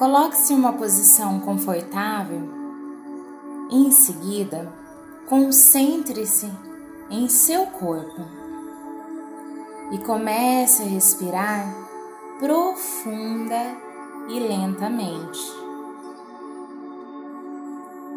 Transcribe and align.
Coloque-se 0.00 0.54
em 0.54 0.56
uma 0.56 0.72
posição 0.72 1.40
confortável 1.40 2.48
e 3.70 3.86
em 3.86 3.90
seguida 3.90 4.72
concentre-se 5.28 6.50
em 7.10 7.28
seu 7.28 7.66
corpo 7.66 8.22
e 9.92 9.98
comece 9.98 10.84
a 10.84 10.86
respirar 10.86 11.70
profunda 12.38 13.76
e 14.30 14.40
lentamente. 14.40 15.38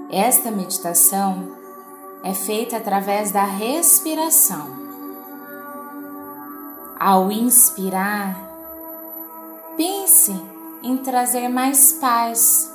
Esta 0.10 0.52
meditação 0.52 1.52
é 2.24 2.34
feita 2.34 2.78
através 2.78 3.30
da 3.34 3.44
respiração. 3.44 4.70
Ao 6.98 7.30
inspirar, 7.30 8.38
pense 9.76 10.53
em 10.84 10.98
trazer 10.98 11.48
mais 11.48 11.94
paz 11.94 12.70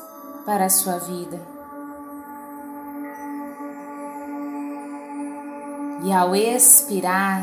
para 0.47 0.65
a 0.65 0.71
sua 0.71 0.99
vida. 0.99 1.39
E 6.03 6.13
ao 6.13 6.35
expirar, 6.35 7.43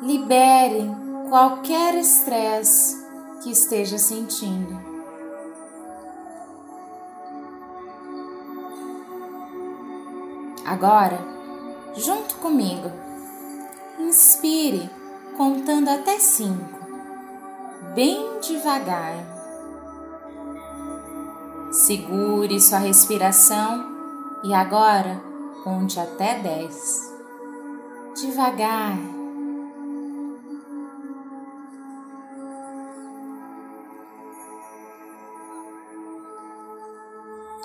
libere 0.00 0.90
qualquer 1.28 1.94
estresse 1.94 3.04
que 3.42 3.50
esteja 3.50 3.98
sentindo. 3.98 4.96
Agora, 10.64 11.18
junto 11.94 12.36
comigo, 12.36 12.90
inspire 13.98 14.90
contando 15.36 15.88
até 15.88 16.18
cinco, 16.18 16.80
bem 17.94 18.40
devagar. 18.40 19.35
Segure 21.76 22.58
sua 22.58 22.78
respiração 22.78 23.84
e 24.42 24.54
agora 24.54 25.22
conte 25.62 26.00
até 26.00 26.38
10. 26.38 27.14
Devagar. 28.18 28.96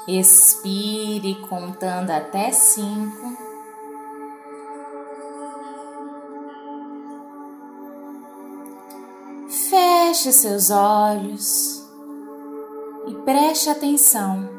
Expire 0.06 1.36
contando 1.48 2.10
até 2.10 2.52
cinco. 2.52 3.38
Feche 9.48 10.34
seus 10.34 10.70
olhos 10.70 11.81
preste 13.26 13.70
atenção 13.70 14.50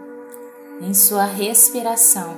em 0.81 0.95
sua 0.95 1.25
respiração. 1.25 2.37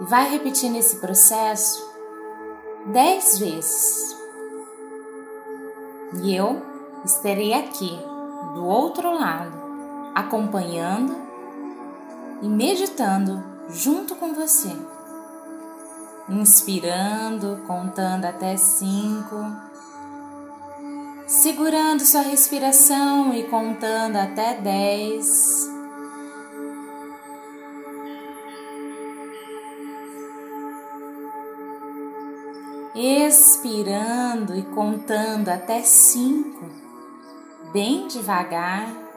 E 0.00 0.04
vai 0.04 0.28
repetindo 0.30 0.76
esse 0.76 0.96
processo 0.96 1.88
dez 2.86 3.38
vezes. 3.38 4.16
E 6.22 6.34
eu 6.34 6.62
estarei 7.04 7.52
aqui 7.52 7.96
do 8.54 8.64
outro 8.64 9.12
lado, 9.12 9.56
acompanhando 10.14 11.14
e 12.42 12.48
meditando 12.48 13.42
junto 13.68 14.16
com 14.16 14.34
você. 14.34 14.74
Inspirando, 16.28 17.62
contando 17.66 18.24
até 18.24 18.56
cinco 18.56 19.67
segurando 21.28 22.06
sua 22.06 22.22
respiração 22.22 23.34
e 23.34 23.44
contando 23.44 24.16
até 24.16 24.54
dez. 24.54 25.68
Expirando 32.94 34.56
e 34.56 34.62
contando 34.62 35.50
até 35.50 35.82
cinco, 35.82 36.64
bem 37.72 38.08
devagar. 38.08 39.07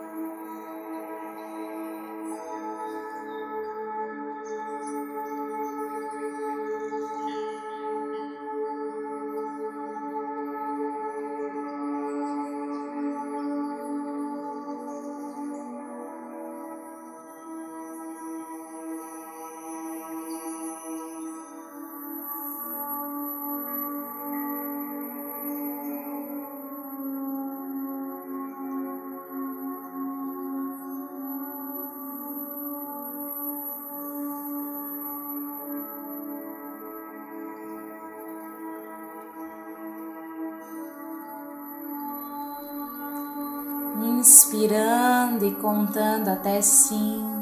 Inspirando 44.22 45.44
e 45.48 45.52
contando 45.56 46.30
até 46.30 46.62
cinco. 46.62 47.42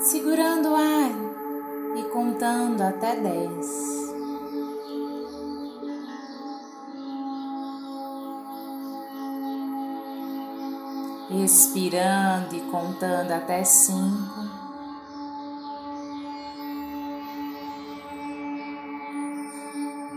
Segurando 0.00 0.68
o 0.68 0.76
ar 0.76 1.10
e 1.96 2.02
contando 2.10 2.80
até 2.80 3.16
dez. 3.16 3.92
Expirando 11.28 12.54
e 12.54 12.60
contando 12.70 13.32
até 13.32 13.64
cinco. 13.64 14.51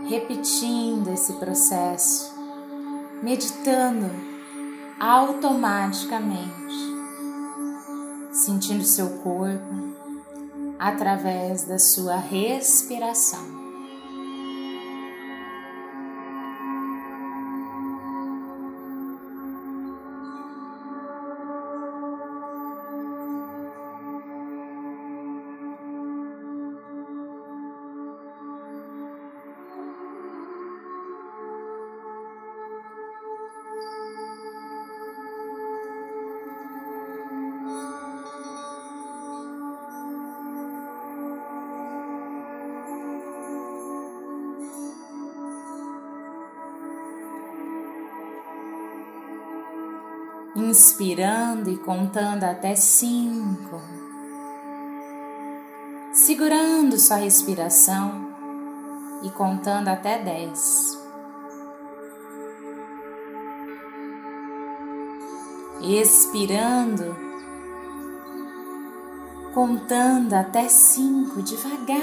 Repetindo 0.08 1.10
esse 1.10 1.32
processo, 1.34 2.32
meditando 3.22 4.10
automaticamente, 5.00 6.46
sentindo 8.32 8.84
seu 8.84 9.18
corpo 9.18 9.96
através 10.78 11.64
da 11.64 11.78
sua 11.78 12.16
respiração. 12.16 13.55
Inspirando 50.56 51.68
e 51.68 51.76
contando 51.76 52.44
até 52.44 52.74
cinco, 52.74 53.78
segurando 56.12 56.98
sua 56.98 57.16
respiração 57.16 58.34
e 59.22 59.30
contando 59.30 59.88
até 59.88 60.22
dez. 60.22 60.96
Expirando, 65.82 67.14
contando 69.52 70.32
até 70.32 70.68
cinco 70.68 71.42
devagar. 71.42 72.00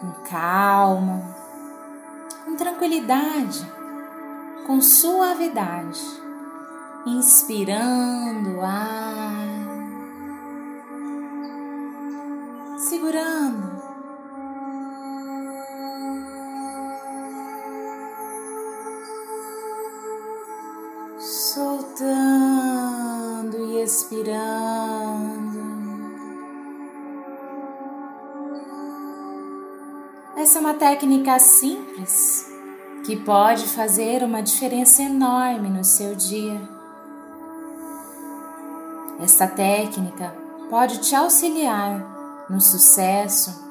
Com 0.00 0.12
calma 0.28 1.37
tranquilidade, 2.58 3.66
com 4.66 4.82
suavidade, 4.82 6.02
inspirando 7.06 8.60
ar 8.60 9.08
soltando. 13.18 13.78
Soltando 21.50 22.76
e 23.58 23.82
expirando. 23.82 25.58
Essa 30.36 30.58
é 30.58 30.60
uma 30.60 30.74
técnica 30.74 31.38
simples 31.38 32.47
que 33.08 33.16
pode 33.16 33.64
fazer 33.68 34.22
uma 34.22 34.42
diferença 34.42 35.02
enorme 35.02 35.70
no 35.70 35.82
seu 35.82 36.14
dia. 36.14 36.60
Esta 39.18 39.46
técnica 39.46 40.36
pode 40.68 40.98
te 40.98 41.14
auxiliar 41.14 42.46
no 42.50 42.60
sucesso, 42.60 43.64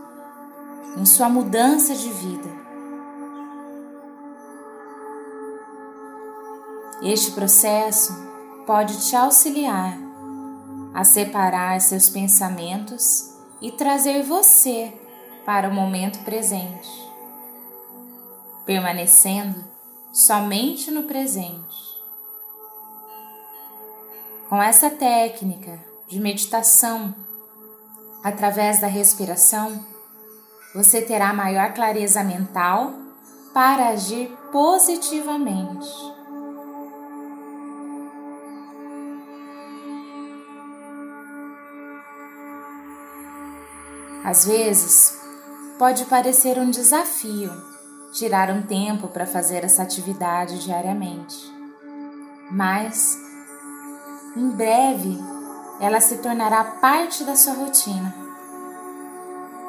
em 0.98 1.06
sua 1.06 1.30
mudança 1.30 1.94
de 1.94 2.10
vida. 2.10 2.50
Este 7.04 7.32
processo 7.34 8.12
pode 8.66 9.08
te 9.08 9.16
auxiliar 9.16 10.00
a 10.96 11.04
separar 11.04 11.80
seus 11.80 12.10
pensamentos 12.10 13.36
e 13.62 13.72
trazer 13.72 14.24
você 14.24 14.92
para 15.46 15.70
o 15.70 15.72
momento 15.72 16.26
presente 16.26 17.07
permanecendo 18.68 19.64
somente 20.12 20.92
no 20.92 21.04
presente. 21.04 21.88
Com 24.50 24.62
essa 24.62 24.90
técnica 24.90 25.80
de 26.08 26.20
meditação, 26.20 27.16
através 28.22 28.82
da 28.82 28.88
respiração, 28.88 29.84
você 30.76 31.02
terá 31.02 31.34
maior 31.34 31.74
clareza 31.74 32.24
mental 32.24 32.94
para 33.54 33.88
agir 33.90 34.30
positivamente. 34.52 35.90
Às 44.26 44.46
vezes, 44.46 45.18
pode 45.80 46.04
parecer 46.06 46.60
um 46.60 46.70
desafio 46.70 47.77
tirar 48.12 48.50
um 48.50 48.62
tempo 48.62 49.08
para 49.08 49.26
fazer 49.26 49.64
essa 49.64 49.84
atividade 49.84 50.60
diariamente. 50.60 51.36
Mas, 52.50 53.18
em 54.36 54.50
breve, 54.50 55.18
ela 55.80 56.00
se 56.00 56.18
tornará 56.18 56.64
parte 56.64 57.24
da 57.24 57.36
sua 57.36 57.54
rotina. 57.54 58.14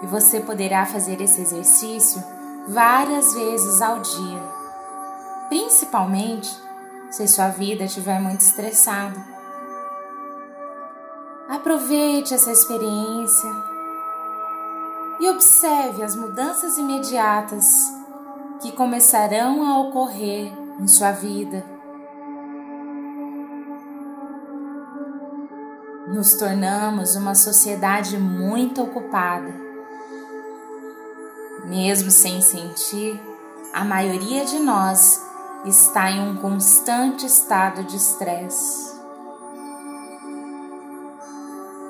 E 0.02 0.06
você 0.06 0.40
poderá 0.40 0.86
fazer 0.86 1.20
esse 1.20 1.40
exercício 1.40 2.22
várias 2.68 3.34
vezes 3.34 3.82
ao 3.82 4.00
dia, 4.00 4.42
principalmente 5.48 6.50
se 7.10 7.26
sua 7.26 7.48
vida 7.48 7.84
estiver 7.84 8.20
muito 8.20 8.42
estressada. 8.42 9.38
Aproveite 11.48 12.34
essa 12.34 12.52
experiência 12.52 13.50
e 15.18 15.28
observe 15.30 16.02
as 16.04 16.14
mudanças 16.14 16.76
imediatas 16.76 17.64
que 18.60 18.72
começarão 18.72 19.64
a 19.64 19.78
ocorrer 19.80 20.52
em 20.80 20.88
sua 20.88 21.12
vida. 21.12 21.64
Nos 26.08 26.34
tornamos 26.34 27.14
uma 27.16 27.34
sociedade 27.34 28.18
muito 28.18 28.82
ocupada. 28.82 29.54
Mesmo 31.66 32.10
sem 32.10 32.40
sentir, 32.40 33.20
a 33.72 33.84
maioria 33.84 34.44
de 34.44 34.58
nós 34.58 35.22
está 35.64 36.10
em 36.10 36.20
um 36.20 36.36
constante 36.36 37.26
estado 37.26 37.84
de 37.84 37.96
estresse. 37.96 38.98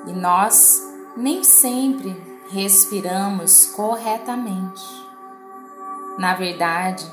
E 0.05 0.11
nós 0.11 0.81
nem 1.15 1.43
sempre 1.43 2.21
respiramos 2.49 3.67
corretamente. 3.67 5.08
Na 6.19 6.35
verdade, 6.35 7.09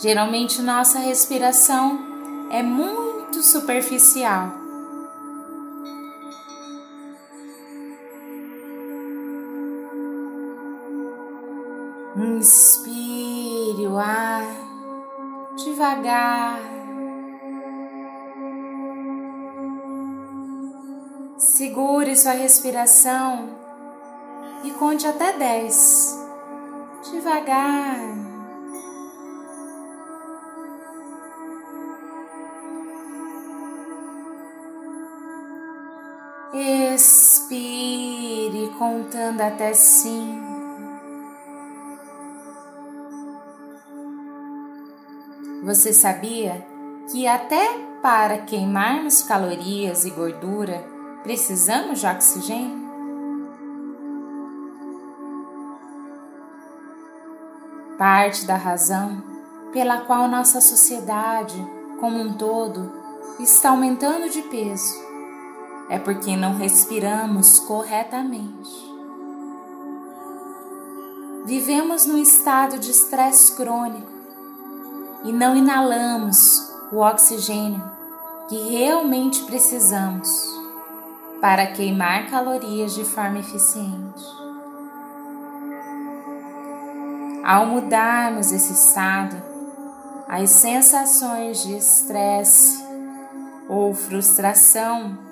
geralmente 0.00 0.62
nossa 0.62 1.00
respiração 1.00 1.98
é 2.48 2.62
muito 2.62 3.42
superficial. 3.42 4.52
Inspire 12.16 13.88
o 13.88 13.98
ar 13.98 14.44
devagar. 15.56 16.60
Segure 21.36 22.14
sua 22.14 22.30
respiração 22.30 23.50
e 24.62 24.70
conte 24.70 25.04
até 25.04 25.32
dez. 25.32 26.16
Devagar. 27.10 28.25
Expire 37.46 38.74
contando 38.76 39.40
até 39.40 39.72
cinco. 39.72 40.56
Você 45.62 45.92
sabia 45.92 46.66
que 47.08 47.28
até 47.28 47.78
para 48.02 48.38
queimarmos 48.38 49.22
calorias 49.22 50.04
e 50.04 50.10
gordura 50.10 50.84
precisamos 51.22 52.00
de 52.00 52.06
oxigênio? 52.08 52.84
Parte 57.96 58.44
da 58.44 58.56
razão 58.56 59.22
pela 59.72 60.00
qual 60.00 60.26
nossa 60.26 60.60
sociedade, 60.60 61.64
como 62.00 62.18
um 62.18 62.32
todo, 62.36 62.92
está 63.38 63.70
aumentando 63.70 64.28
de 64.28 64.42
peso 64.42 65.05
é 65.88 65.98
porque 65.98 66.36
não 66.36 66.56
respiramos 66.56 67.60
corretamente. 67.60 68.86
Vivemos 71.44 72.06
num 72.06 72.18
estado 72.18 72.78
de 72.78 72.90
estresse 72.90 73.54
crônico 73.54 74.10
e 75.24 75.32
não 75.32 75.56
inalamos 75.56 76.36
o 76.90 76.98
oxigênio 76.98 77.82
que 78.48 78.56
realmente 78.68 79.44
precisamos 79.44 80.28
para 81.40 81.66
queimar 81.68 82.28
calorias 82.28 82.94
de 82.94 83.04
forma 83.04 83.38
eficiente. 83.38 84.24
Ao 87.44 87.64
mudarmos 87.66 88.50
esse 88.50 88.72
estado, 88.72 89.40
as 90.26 90.50
sensações 90.50 91.62
de 91.62 91.76
estresse 91.76 92.84
ou 93.68 93.94
frustração 93.94 95.25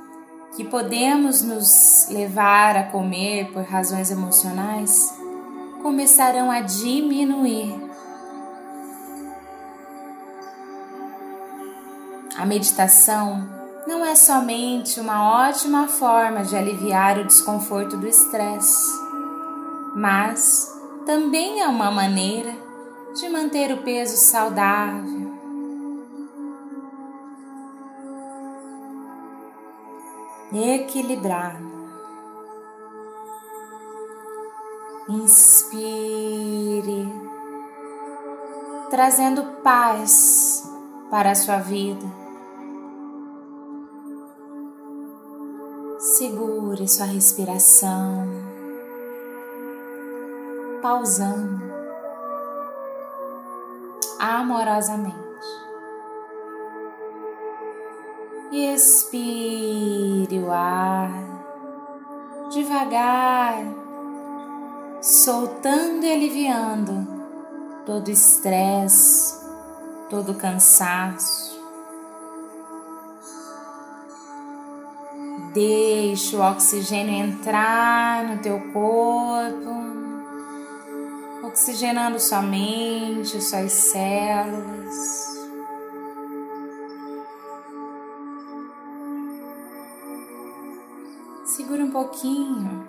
que 0.55 0.65
podemos 0.65 1.43
nos 1.43 2.09
levar 2.11 2.77
a 2.77 2.85
comer 2.85 3.53
por 3.53 3.63
razões 3.63 4.11
emocionais 4.11 5.13
começarão 5.83 6.51
a 6.51 6.61
diminuir. 6.61 7.75
A 12.37 12.47
meditação 12.47 13.49
não 13.87 14.05
é 14.05 14.15
somente 14.15 14.99
uma 14.99 15.47
ótima 15.47 15.89
forma 15.89 16.45
de 16.45 16.57
aliviar 16.57 17.19
o 17.19 17.27
desconforto 17.27 17.97
do 17.97 18.07
estresse, 18.07 18.91
mas 19.95 20.73
também 21.05 21.61
é 21.61 21.69
uma 21.69 21.91
maneira 21.91 22.53
de 23.15 23.29
manter 23.29 23.73
o 23.73 23.83
peso 23.83 24.17
saudável 24.17 25.24
equilibrado. 30.53 31.75
Inspire, 35.09 37.13
trazendo 38.91 39.43
paz 39.63 40.71
para 41.11 41.33
a 41.33 41.35
sua 41.35 41.59
vida. 41.59 42.07
Segure 45.99 46.89
sua 46.89 47.07
respiração, 47.07 48.29
pausando 50.81 51.75
amorosamente. 54.19 55.25
Expire 58.53 60.39
o 60.39 60.51
ar 60.51 61.35
devagar, 62.55 63.65
soltando 65.01 66.05
e 66.05 66.13
aliviando 66.13 67.07
todo 67.85 68.09
estresse, 68.09 69.45
todo 70.09 70.35
cansaço. 70.35 71.55
Deixe 75.53 76.37
o 76.37 76.43
oxigênio 76.43 77.15
entrar 77.15 78.25
no 78.25 78.43
teu 78.43 78.59
corpo, 78.73 79.71
oxigenando 81.47 82.19
sua 82.19 82.43
mente, 82.43 83.41
suas 83.41 83.73
células. 83.73 85.44
Segura 91.57 91.85
um 91.85 91.91
pouquinho. 91.93 92.85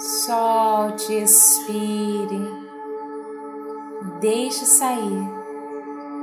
Solte, 0.00 1.12
expire. 1.12 2.50
Deixe 4.20 4.66
sair 4.66 5.28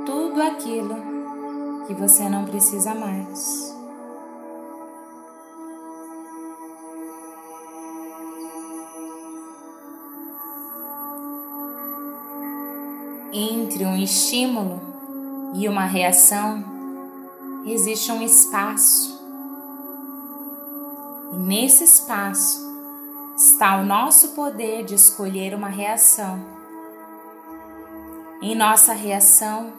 tudo 0.04 0.42
aquilo 0.42 0.96
que 1.86 1.94
você 1.94 2.28
não 2.28 2.44
precisa 2.44 2.94
mais. 2.94 3.74
Entre 13.32 13.86
um 13.86 13.96
estímulo 13.96 14.91
e 15.52 15.68
uma 15.68 15.84
reação, 15.84 16.64
existe 17.66 18.10
um 18.10 18.22
espaço. 18.22 19.20
E 21.32 21.36
nesse 21.36 21.84
espaço 21.84 22.60
está 23.36 23.76
o 23.76 23.84
nosso 23.84 24.30
poder 24.30 24.84
de 24.84 24.94
escolher 24.94 25.54
uma 25.54 25.68
reação. 25.68 26.40
Em 28.40 28.54
nossa 28.54 28.92
reação 28.92 29.72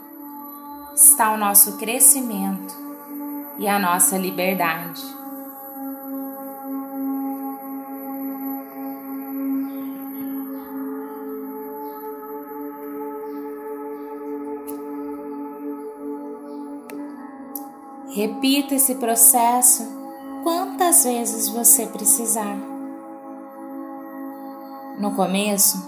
está 0.95 1.31
o 1.31 1.37
nosso 1.37 1.77
crescimento 1.77 2.73
e 3.57 3.67
a 3.67 3.79
nossa 3.79 4.17
liberdade. 4.17 5.22
Repita 18.15 18.75
esse 18.75 18.93
processo 18.93 19.83
quantas 20.43 21.03
vezes 21.03 21.49
você 21.49 21.87
precisar. 21.87 22.55
No 24.99 25.15
começo, 25.15 25.83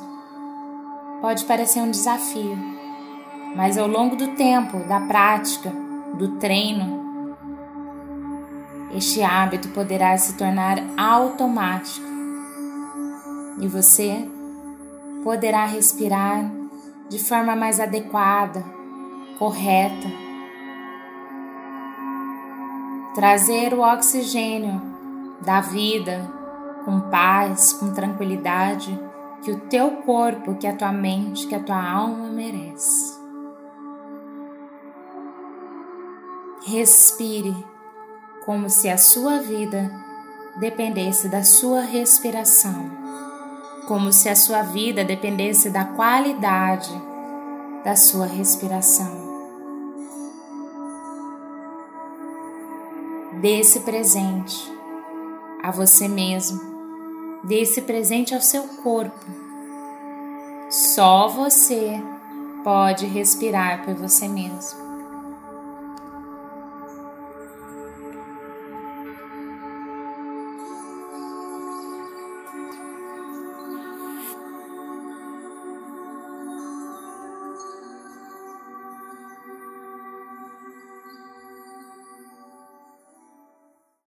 pode 1.21 1.45
parecer 1.45 1.81
um 1.81 1.91
desafio, 1.91 2.57
mas 3.55 3.77
ao 3.77 3.87
longo 3.87 4.15
do 4.15 4.29
tempo, 4.29 4.79
da 4.87 5.01
prática, 5.01 5.71
do 6.15 6.39
treino, 6.39 7.35
este 8.95 9.21
hábito 9.21 9.69
poderá 9.69 10.17
se 10.17 10.35
tornar 10.35 10.79
automático 10.97 12.07
e 13.61 13.67
você 13.67 14.27
poderá 15.23 15.67
respirar 15.67 16.49
de 17.07 17.19
forma 17.19 17.55
mais 17.55 17.79
adequada, 17.79 18.65
correta 19.37 20.24
trazer 23.15 23.73
o 23.73 23.79
oxigênio 23.79 24.81
da 25.41 25.61
vida 25.61 26.29
com 26.83 26.99
paz, 27.09 27.71
com 27.73 27.93
tranquilidade 27.93 28.99
que 29.41 29.51
o 29.51 29.59
teu 29.61 29.89
corpo, 30.03 30.55
que 30.55 30.67
a 30.67 30.75
tua 30.75 30.91
mente, 30.91 31.47
que 31.47 31.55
a 31.55 31.63
tua 31.63 31.81
alma 31.81 32.27
merece. 32.27 33.15
Respire 36.65 37.55
como 38.45 38.69
se 38.69 38.89
a 38.89 38.97
sua 38.97 39.39
vida 39.39 39.89
dependesse 40.57 41.29
da 41.29 41.43
sua 41.43 41.81
respiração, 41.81 42.89
como 43.87 44.11
se 44.11 44.27
a 44.27 44.35
sua 44.35 44.61
vida 44.61 45.05
dependesse 45.05 45.69
da 45.69 45.85
qualidade 45.85 46.91
da 47.83 47.95
sua 47.95 48.25
respiração. 48.25 49.24
Dê 53.41 53.59
esse 53.59 53.81
presente 53.81 54.71
a 55.61 55.69
você 55.69 56.07
mesmo. 56.07 56.59
Dê 57.43 57.61
esse 57.61 57.81
presente 57.81 58.33
ao 58.33 58.41
seu 58.41 58.63
corpo. 58.81 59.25
Só 60.69 61.27
você 61.27 62.01
pode 62.63 63.05
respirar 63.05 63.83
por 63.83 63.93
você 63.93 64.27
mesmo. 64.27 64.84